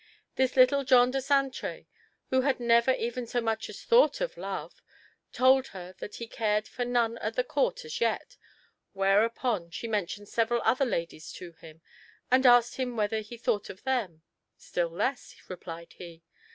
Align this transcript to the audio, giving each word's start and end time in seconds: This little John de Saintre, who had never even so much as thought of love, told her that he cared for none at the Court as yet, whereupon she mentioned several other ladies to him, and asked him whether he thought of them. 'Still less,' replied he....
This 0.35 0.55
little 0.55 0.83
John 0.83 1.11
de 1.11 1.21
Saintre, 1.21 1.85
who 2.31 2.41
had 2.41 2.59
never 2.59 2.91
even 2.93 3.27
so 3.27 3.39
much 3.39 3.69
as 3.69 3.83
thought 3.83 4.19
of 4.19 4.35
love, 4.35 4.81
told 5.31 5.67
her 5.67 5.93
that 5.99 6.15
he 6.15 6.25
cared 6.27 6.67
for 6.67 6.83
none 6.83 7.19
at 7.19 7.35
the 7.35 7.43
Court 7.43 7.85
as 7.85 8.01
yet, 8.01 8.35
whereupon 8.93 9.69
she 9.69 9.87
mentioned 9.87 10.27
several 10.27 10.63
other 10.65 10.85
ladies 10.85 11.31
to 11.33 11.51
him, 11.51 11.81
and 12.31 12.47
asked 12.47 12.77
him 12.77 12.97
whether 12.97 13.19
he 13.19 13.37
thought 13.37 13.69
of 13.69 13.83
them. 13.83 14.23
'Still 14.57 14.89
less,' 14.89 15.35
replied 15.49 15.93
he.... 15.93 16.23